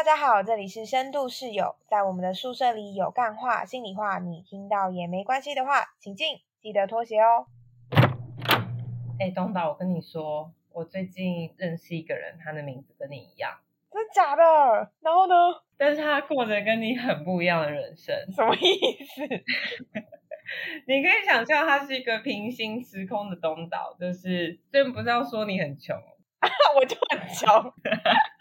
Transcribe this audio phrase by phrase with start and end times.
[0.00, 7.44] 大家好，这里是深度室友，在我们的宿舍里有干话、心里话，你听到也没关系的话，请进，记得脱鞋哦。
[9.18, 13.58] 哎，东岛，我跟你说，我最近认识一个人，他的名字跟你一样，
[13.92, 14.90] 真的假的？
[15.02, 15.34] 然后呢？
[15.76, 19.20] 但是他过着跟你很不一样的人生，什么意思？
[20.88, 25.94] 你可以想象，他是一个平行时空的东岛，就是这不是要说你很穷，
[26.80, 27.70] 我就很穷。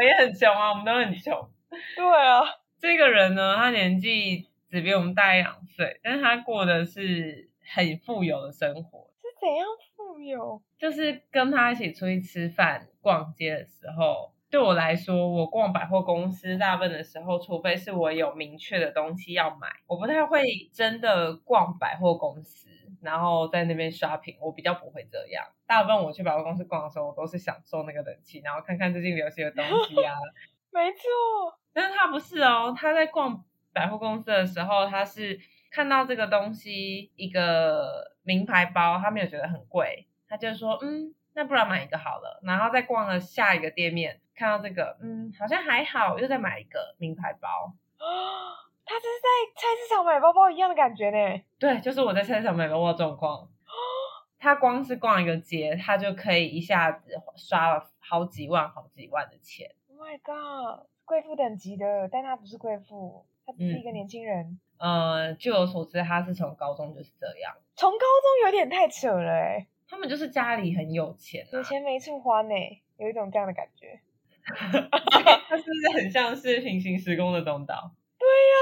[0.00, 1.50] 我也很穷啊，我们都很穷。
[1.94, 2.40] 对啊，
[2.78, 9.10] 这个人呢，他年纪只比我们大一两岁，但是他过的是很富有的生活。
[9.20, 10.62] 是怎样富有？
[10.78, 20.42] 就是跟他一起出去吃饭、逛街的时候，对我来说，我逛百货公司大部分的时候，除非是我有明确的东西要买，我不太会
[20.72, 22.69] 真的逛百货公司。
[23.02, 25.44] 然后在那边 shopping，我比较不会这样。
[25.66, 30.14] 大部分我去百货公司逛的时候，我都是享受那个冷气，然后看看最近流行的东西啊。
[30.72, 35.38] 没错，但是他不是哦，他在逛百货公司的时候，他是
[35.70, 42.40] 看到这个东西一个名牌包，他没有觉得很贵，他就说嗯，那不然买一个好了。
[42.44, 47.74] 然后再逛了下一个店面，看到这个嗯，好像还好，又再买一个名牌包。
[48.90, 51.40] 他这是在菜市场买包包一样的感觉呢。
[51.60, 53.48] 对，就是我在菜市场买包包状况。
[54.36, 59.70] 他光是逛一个街，他就可以一下子刷了好几万、好几万的钱。
[59.90, 64.58] Oh my god，贵妇等级的，但他不是贵妇，他只是一个年轻人。
[64.78, 67.54] 呃，据我所知，他是从高中就是这样。
[67.76, 69.68] 从高中有点太扯了哎。
[69.88, 72.54] 他们就是家里很有钱，有钱没处花呢，
[72.96, 74.00] 有一种这样的感觉。
[74.50, 77.92] 他是不是很像是平行时空的东岛？
[78.18, 78.56] 对呀，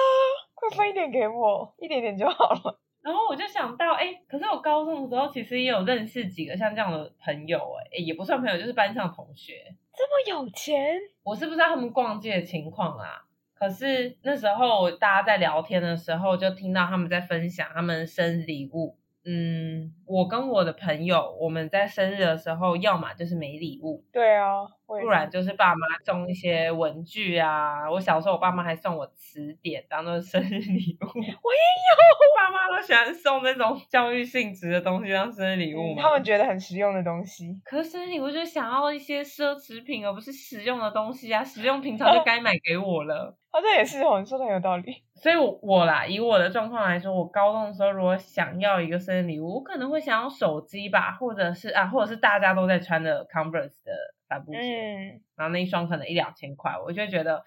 [0.59, 2.79] 快分一点给我，一点点就好了。
[3.01, 7.59] 然后我就想到，哎，可是我高中的时候其实也有认识几个像这样的朋友，
[7.93, 9.75] 哎，也不算朋友，就是班上同学。
[9.95, 10.99] 这么有钱？
[11.23, 13.25] 我是不知道他们逛街的情况啊。
[13.55, 18.98] 可是那时候大家在聊天的时候，就听到他们在分享他们生日礼物。
[19.31, 27.91] 嗯，我跟我的朋友，我们在生日的时候，要么就是没礼物，对啊，不然就是爸妈送一些文具啊。
[27.91, 31.05] 我小时候，我爸妈还送我词典当做生日礼物。
[31.05, 31.93] 我也有，
[32.39, 37.61] 爸妈都喜欢送那种教育性质的东西当生日礼物，他们觉得很实用的东西。
[37.67, 41.45] 可是生日礼物就想要一些奢侈品，而不是实用的东西啊！
[41.45, 43.37] 实用平常就该买给我了。
[43.59, 45.03] 啊，这也是哦，你说的很有道理。
[45.17, 53.93] 所以，我我啦，以我的状况来说，我高中的时候如果想要一个生日礼物，我可能会想要手机吧，或者是啊，或者是大家都在穿的 Converse 的
[54.29, 57.43] 帆布鞋，然后那一双可能一两千块，我就觉得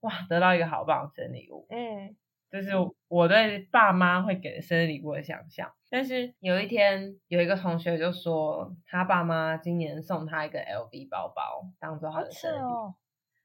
[0.00, 1.64] 哇，得到一个好棒的生日礼物。
[1.70, 2.16] 嗯，
[2.50, 2.72] 这是
[3.06, 5.70] 我对爸妈会给生日礼物的想象。
[5.88, 12.94] 但是有一天，有一个同学就说，他爸妈今年送他一个 LV 包包，当做他的生日礼物。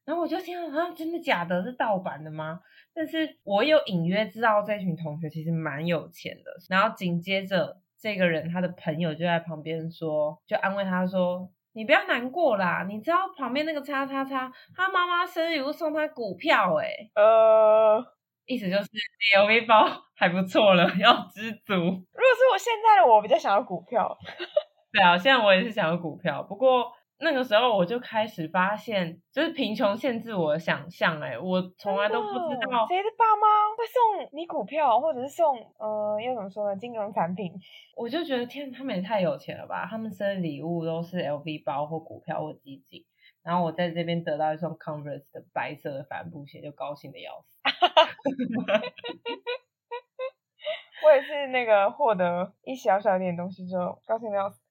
[0.08, 1.62] 然后我就听到啊，真的假的？
[1.62, 2.62] 是盗版的吗？
[2.96, 6.52] 但是我有隐约知道这群同学其实蛮有钱的。
[6.70, 18.02] 然后紧接着这个人他的朋友就在旁边说，就安慰他说：“你不要难过啦，你知道旁边那个叉叉叉，他妈妈生日礼物送他股票，哎，呃，
[18.46, 18.90] 意思就是
[19.38, 19.86] LV 包
[20.16, 21.74] 还不错了，要知足。
[21.76, 24.18] 如果是我现在的我，比较想要股票。
[24.94, 26.94] 对啊，现在我也是想要股票，不过。
[27.20, 31.20] 那个时候我就开始发现，就是贫穷限制我的想象。
[31.20, 32.34] 哎，我从来都不知
[32.70, 36.76] 道谁的爸妈会送你股票，或者是送呃，要怎么说呢？
[36.76, 37.52] 金融产品。
[37.96, 39.88] 我就觉得天，他们也太有钱了吧！
[39.90, 43.04] 他们生日礼物都是 LV 包或股票或基金，
[43.44, 47.60] 然后我在这边得到一双 Converse 的白色的帆布鞋，就高兴的要死。
[51.04, 54.62] 我也是那个获得一小小点东西之后，高兴的要死。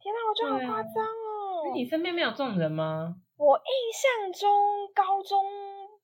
[0.00, 1.23] 天哪，我觉得好夸张哦！
[1.72, 3.16] 你身边没有这种人吗？
[3.36, 4.48] 我印象中
[4.94, 5.42] 高中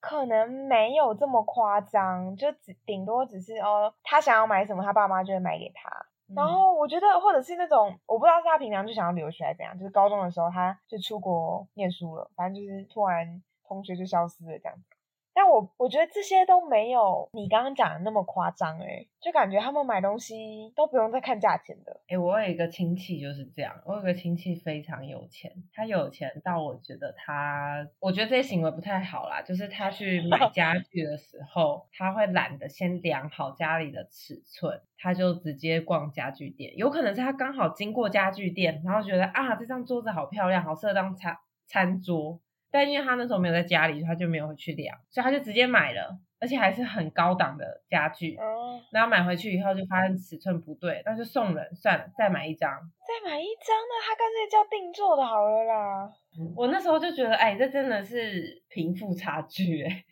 [0.01, 5.91] 可能没有这么夸张，就只顶多只是哦，他想要买什么，他爸妈就会买给他。
[6.35, 14.97] 然后我觉得，或者是那种我不知道是他平常就想要留学还是怎样，就是高中的时候他就出国念书了，反正就是突然同学就消失了这样子。
[15.33, 22.19] 但我我觉得这些都没有你刚刚讲的那么夸张哎，就感觉他们买东西都不用再看价钱的哎。
[22.19, 29.41] 我有一个亲戚就是这样，我有个亲戚非常有钱，他有钱到我觉得他，我觉得这些行为不太好啦。
[29.43, 36.77] 就是他去买 家具的时候，他会懒得先量好家里的尺寸，他就直接逛家具店。
[36.77, 41.37] 有可能是他刚好经过家具店，然后觉得啊这张桌子好漂亮，好适合当餐
[41.67, 42.41] 餐桌。
[42.71, 48.37] 但因为他那时候没有在家里，他就没有去量，所以他就直接买了，而且还是很高档的家具。
[48.37, 48.81] 哦。
[48.93, 52.71] 然后买回去以后就发现尺寸不对，那就送人算了，再买一张。
[53.07, 53.95] 再买一张呢？
[54.07, 56.13] 他干脆叫定做的好了啦。
[56.57, 60.05] 我那时候就觉得，哎，这真的是贫富差距， 哎。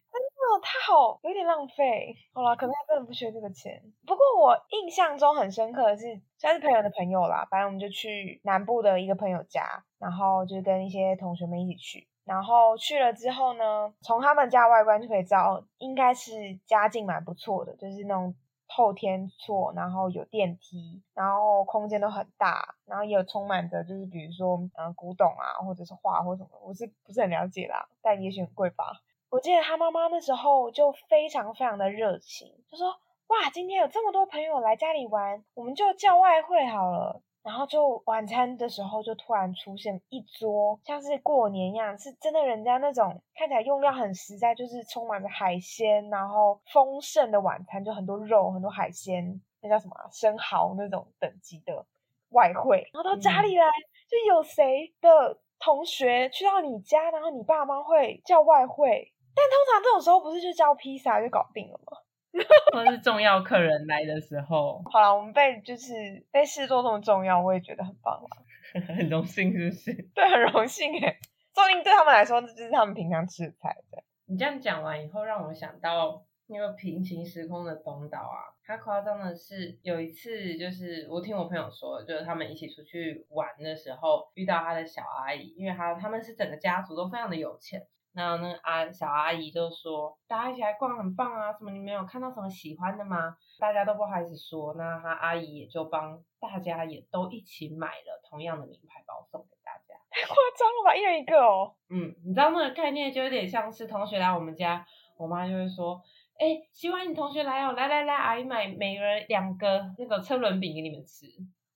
[0.60, 3.80] 他好有点浪费，好了，可能他真的不缺这个钱。
[4.06, 12.08] 不过我印象中很深刻的是，算是朋友的朋友啦，反正我们就去南部的一个朋友家，然后就跟一些同学们一起去。
[12.28, 18.34] 然后去了之后呢，从他们家外观就可以知道，应该是家境蛮不错的，就是那种
[18.68, 27.88] 透天厝，然后有电梯，然后空间都很大，然后也有充满着就是比如说嗯古董啊，或者是画或什么，我是不是很了解啦？
[28.02, 28.84] 但也许很贵吧。
[29.30, 32.88] 我记得他妈妈那时候就非常非常的热情，就说
[33.28, 51.86] ：“哇，今天有这么多朋友来家里玩，我们就叫外汇好了。”然后就晚餐的时候就突然出现一桌像是过年一样，是真的人家那种看起来用料很实在，就是充满着海鲜，然后丰盛的晚餐，就很多肉、很多海鲜，那叫什么生蚝那种等级的
[52.32, 52.86] 外汇。
[52.92, 53.64] 然后到家里来，
[54.06, 59.10] 就有谁的同学去到你家，然后你爸妈会叫外汇。
[59.34, 61.96] 但通常这种时候不是就叫披萨就搞定了吗？
[62.72, 65.92] 或是重要客人来的时候，好了，我们被就是
[66.30, 68.44] 被视作这么重要，我也觉得很棒啊，
[68.96, 69.92] 很荣幸，是不是？
[70.14, 71.18] 对，很荣幸哎，
[71.54, 73.76] 说不定对他们来说，这就是他们平常吃的菜。
[73.90, 87.86] 对，你这样讲完以后，让我想到那个平行时空的东岛啊，他夸张的是有一次，就是我听我朋友说，就是他们一起出去玩的时候，遇到他的小阿姨，因为他他们是整个家族都非常的有钱。
[88.14, 99.94] 然后那个阿小阿姨就说：“大家一起来逛很棒啊，什么你们有看到什么喜欢的吗？”大家都不好意思说，那他阿姨也就帮大家也都一起买了同样的名牌包送给大家。
[100.10, 101.74] 太夸张了吧，一人一个哦。
[101.90, 104.84] 嗯，你知道那个概念就有点像是同学来我们家，
[105.16, 106.02] 我妈就会说
[106.40, 111.26] ：“哎，希望你同学来哦，来来来，阿姨买每人两个那个车轮饼给你们吃。”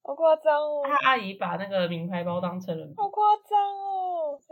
[0.04, 0.82] 好夸张哦！
[0.84, 4.01] 他阿姨把那个名牌包当车轮饼，好夸张哦！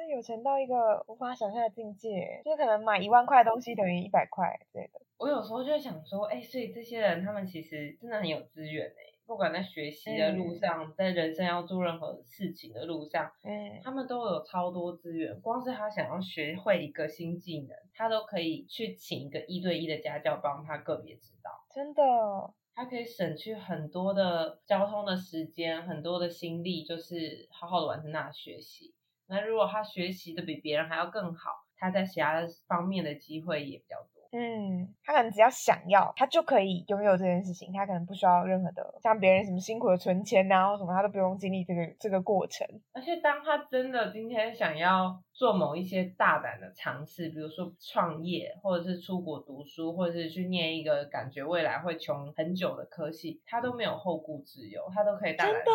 [0.01, 5.01] 真有钱到一个无法想象的境界，就可能买一万块东西等于一百块之类的。
[5.19, 15.39] 我有时候就想说，哎，所以这些人他们其实真的很有资源哎，不管在学习的路上，在人生要做任何事情的路上，嗯，他们都有超多资源。
[15.43, 21.51] 光是他想要学会一个新技能，他都可以去请一个一对一的家教帮他个别指导。
[21.75, 22.03] 真的。
[22.75, 28.95] 他可以省去很多的交通的时间，很多的心力，就是好好的完成那学习。
[29.31, 34.10] 那如果他学习的比别人还要更好，他在其他方面的机会也比较多。
[34.33, 37.73] 嗯，他可能只要想要，他就可以拥有这件事情。
[37.73, 42.65] 他可能不需要任何的像别人什么辛苦的存钱啊，或什么，他都不用经历这个这个过程。
[42.93, 55.35] 而且，当他真的今天想要做某一些大胆的尝试，比如说创业，或者是出国读书，或者是去念一个感觉未来会穷很久的科系，他都没有后顾之忧，他都可以。
[55.37, 55.73] 真的，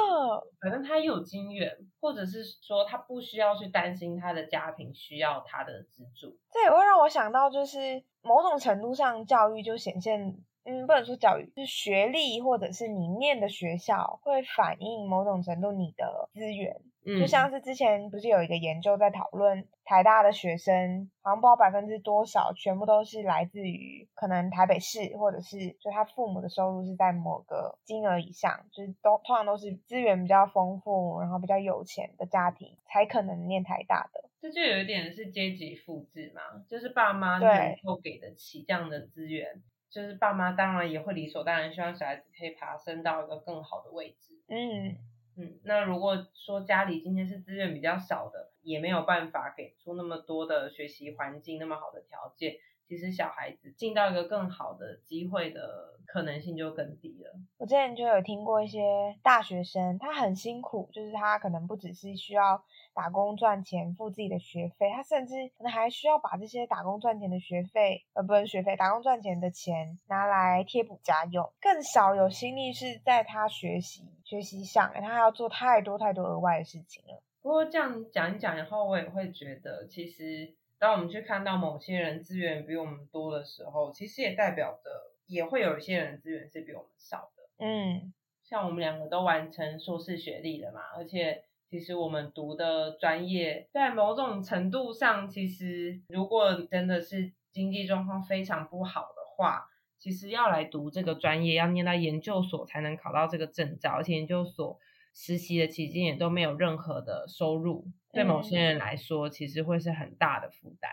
[0.61, 6.37] 反正他有经验，或者是说他不需要去担心他的家庭需要他的资助。
[6.53, 8.01] 这也会让我想到，就是。
[8.25, 16.81] 某种程度上，教育就显现，嗯，不能说教育，就是学历或者是你念的学校会反映某种程度你的资源。
[17.05, 34.27] 嗯，就像是之前不是有一个研究在讨论台大的学生，好像不知道百分之多少，全部都是来自于可能台北市，或者是就他父母的收入是在某个金额以上，就是都通常都是资源比较丰富，然后比较有钱的家庭才可能念台大的。
[34.41, 44.33] 这就有一点是阶级复制嘛，就是爸妈能够给得起这样的资源，就是爸妈当然也会理所当然希望小孩子可以爬升到一个更好的位置。
[44.47, 44.97] 嗯
[45.37, 52.55] 嗯，那如果说家里今天是资源比较少的，也没有办法给出那么多的学习环境，那么好的条件。
[52.87, 57.31] 其实小孩子进到一个更好的机会的可能性就更低了。
[57.57, 58.79] 我之前就有听过一些
[59.23, 77.23] 大学生，他很辛苦，就是他可能不只是需要打工赚钱付自己的学费，他甚至可能还需要把这些打工赚钱的学费，呃，不是学费，打工赚钱的钱拿来贴补家用，更少有心力是在他学习学习上，他要做太多太多额外的事情了。
[77.45, 80.55] 不过这样讲一讲以后，我也会觉得其实。
[80.77, 84.89] 当我们去看到某些人资源比我们多的时候，其实也代表着
[85.25, 87.65] 也会有一些人资源是比我们少的。
[87.65, 104.77] 嗯，像我们两个都完成硕士学历了嘛，而且其实我们读的专业在某种程度上，其实如果真的是经济状况非常不好的话，其实要来读这个专业，要念到研究所才能考到这个证照，而且研究所
[105.15, 107.87] 实习的期间也都没有任何的收入。
[108.11, 110.91] 对某些人来说，其实会是很大的负担。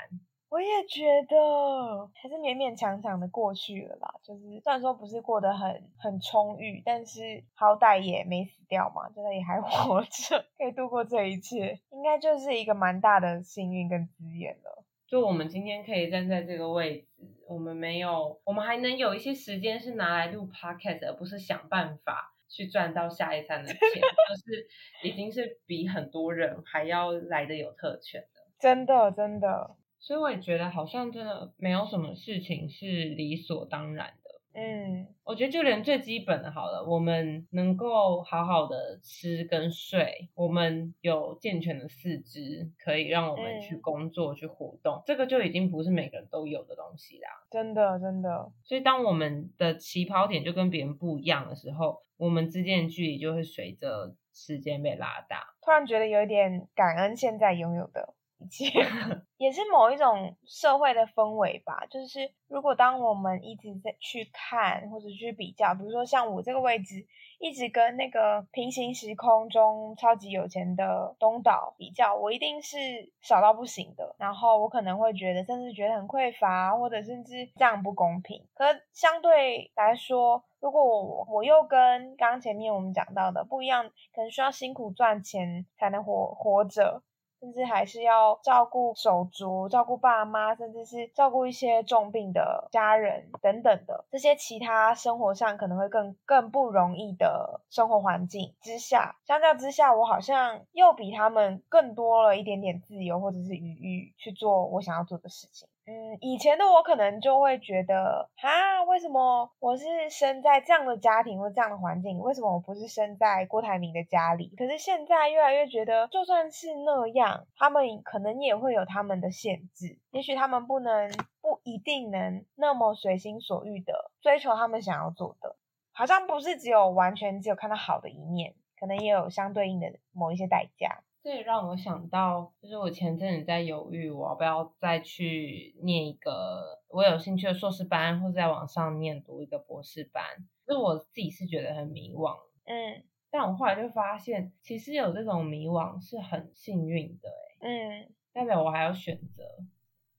[0.48, 4.14] 我也觉得还是勉勉强强的过去了啦。
[4.22, 14.84] 就是虽然说不是过得很很充裕，但是好歹也没死掉嘛，真的也还 活着，可以度过这一切，应该就是一个蛮大的幸运跟资源了。
[15.06, 17.06] 就我们今天可以站在这个位置，
[17.48, 24.68] 我们没有，我们还能有一些时间是拿来录 podcast，而不是想办法去赚到下一餐的钱， 就是
[25.02, 28.42] 已经是比很多人还要来的有特权的。
[28.60, 29.76] 真的，真的。
[29.98, 34.21] 所以我也觉得好像真的没有什么事情是理所当然的。
[34.54, 47.28] 嗯，我觉得就连最基本的，好了，我们能够好好的吃跟睡，我们有健全的四肢，可以让我们去工作去活动，这个就已经不是每个人都有的东西啦。
[47.50, 48.52] 真的，真的。
[48.62, 55.54] 所以当我们的起跑点就跟别人不一样的时候，我们之间的距离就会随着时间被拉大。
[55.64, 58.14] 突然觉得有一点感恩现在拥有的。
[59.36, 61.84] 也是某一种社会的氛围吧。
[61.90, 67.04] 就是如果当我们一直在去看或者去比较，比如说像我这个位置，
[67.40, 72.76] 一直跟那个平行时空中超级有钱的东岛比较，我一定是
[73.20, 74.14] 少到不行的。
[74.18, 78.46] 然后我可能会觉得，甚至觉得很匮乏，或者甚至这样不公平。
[78.54, 83.84] 可相对来说，如果我我又跟刚前面我们讲到的不一样，
[84.14, 87.02] 可能需要辛苦赚钱才能活活着。
[87.42, 105.66] 甚至还是要照顾手足、照顾爸妈，甚至是照顾一些重病的家人等等的这些其他生活上可能会更更不容易的生活环境之下，相较之下，我好像又比他们更多了一点点自由或者是余裕去做我想要做的事情。
[105.84, 112.20] 嗯，以前的我可能就会觉得，哈，为什么我是生在这样的家庭或这样的环境？
[112.20, 114.54] 为什么我不是生在郭台铭的家里？
[114.56, 119.98] 可是现在越来越觉得，就算是那样，他们可能也会有他们的限制。
[120.12, 121.10] 也许他们不能，
[121.40, 125.56] 不一定能那么随心所欲的追求他们想要做的。
[125.90, 131.02] 好像不是只有完全只有看到好的一面，可能也有相对应的某一些代价。
[131.22, 140.24] 这也让我想到，就是我前阵子在犹豫，我要不要再去念一个我有兴趣的硕士班，或者在网上念读一个博士班。
[140.66, 147.28] 就我自己是觉得很迷惘，嗯，但我后来就发现，其实有这种迷惘是很幸运的，
[147.60, 149.44] 嗯，代表我还有选择，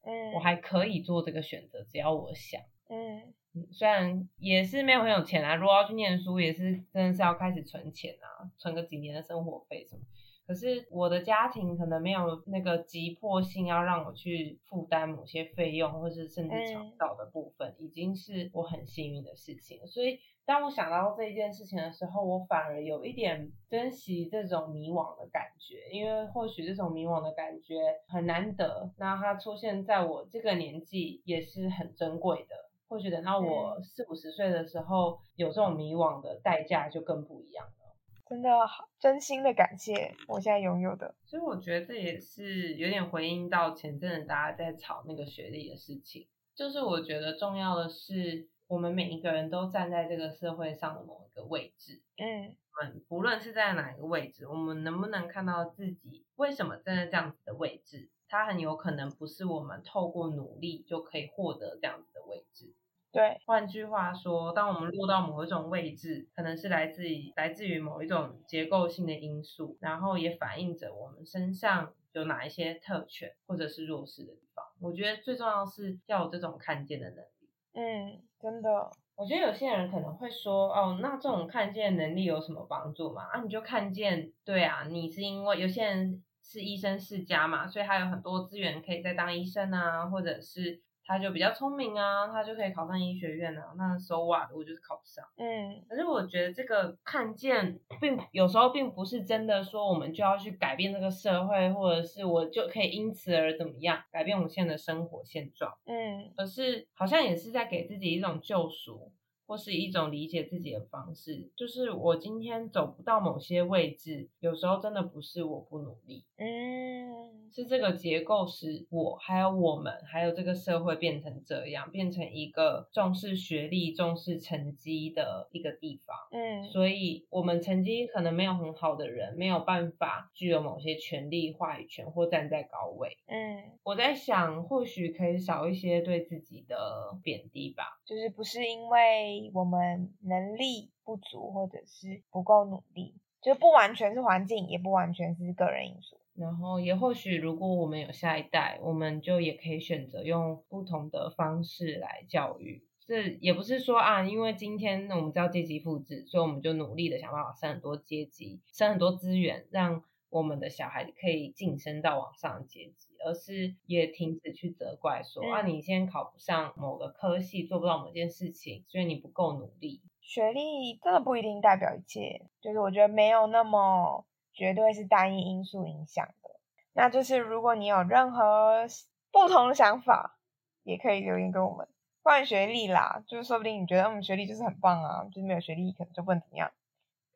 [0.04, 3.34] 嗯，我还可以做这个选择，只要我想，嗯，
[3.72, 10.02] 虽然也是没有很有钱啊，如果要去念书，也是真的是要开始存钱啊，存个几年的生活费什么。
[10.46, 19.88] 可是我的家庭可能没有那个急迫性，要让我去负担某些费用，或是甚至抢到的部分，已经是我很幸运的事情。
[19.88, 27.76] 所以当我想到这一件事情的时候，我反而有一点珍惜这种迷惘的感觉，因为或许这种迷惘的感觉
[28.08, 32.56] 很难得，那它出现在我这个年纪也是很珍贵的。
[32.90, 37.83] 或许等到我四五十岁的时候，有这种迷惘的代价就更不一样了。
[38.28, 41.14] 真的好，真心的感谢我现在拥有的。
[41.26, 46.28] 所以我觉得这也是有点回应到前阵子大家在吵那个学历的事情。
[46.56, 52.02] 就是我觉得重要的是，我们每一个人都站在这个社会上的某一个位置。
[52.18, 58.10] 嗯，我们不论是在哪一个位置，我们能不能看到自己为什么站在这样子的位置？
[58.30, 62.74] 它很有可能不是我们透过努力就可以获得这样子的位置。
[63.14, 74.66] 对，换句话说，当我们落到某一种位置，可能是来自于来自于某一种结构性的因素，然后也反映着我们身上有哪一些特权或者是弱势的地方。
[74.82, 77.50] 我觉得最重要是要有这种看见的能力。
[77.74, 83.26] 嗯，真的，我觉得有些人可能会说，哦，那这种看见能力有什么帮助嘛？
[83.32, 90.82] 啊，你就看见，对啊，你是因为有些人是医生世家嘛，所以他有很多资源可以再当医生啊，或者是。
[91.06, 93.74] 他就比较聪明啊，他就可以考上医学院啊。
[93.78, 94.50] 那 so what？
[94.54, 95.24] 我就是考不上。
[95.38, 105.74] 嗯，可是我觉得这个看见，并有时候并不是真的说我们就要去改变这个社会，或者是我就可以因此而怎么样改变我们现在的生活现状。
[105.86, 109.12] 嗯，而是好像也是在给自己一种救赎。
[109.46, 139.33] 或是一种理解自己的方式，就是我今天走不到某些位置，有时候真的不是我不努力，嗯，是这个结构使我还有我们还有这个社会变成这样，变成一个重视学历、重视成绩的一个地方，嗯，所以我们成绩可能没有很好的人，没有办法具有某些权利、话语权或站在高位，嗯，我在想，或许可以少一些对自己的贬低吧，就是不是因为。
[139.54, 146.18] 我们能力不足，或者是不够努力，就不完全是环境，也不完全是个人因素。
[146.36, 152.84] 然后也或许如果我们有下一代，我们就也可以选择用不同的方式来教育。
[153.06, 160.02] 这也不是说啊，因为今天我们知道阶级复制，所以我们就努力的想办法生很多阶级，生很多资源，让
[160.34, 170.02] 我们的小孩可以晋升到往上的阶级，而是也停止去责怪说啊，你现在考不上某个科系，做不到某件事情，所以你不够努力。
[170.22, 176.50] 学历真的不一定代表一切，就是我觉得没有那么绝对是单一因素影响的。
[176.94, 178.88] 那就是如果你有任何
[179.32, 180.40] 不同的想法，
[180.84, 181.88] 也可以留言给我们。
[182.24, 186.72] 关于学历啦，就是说不定你觉得嗯学历就是很棒啊，就是没有学历可能就不能怎么样。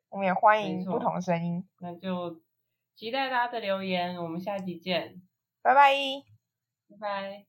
[0.08, 1.68] 我们也欢迎不同的声音。
[1.80, 2.40] 那就
[2.98, 5.22] 期待大家的留言，我们下期见，
[5.62, 5.92] 拜拜，
[6.90, 7.47] 拜拜。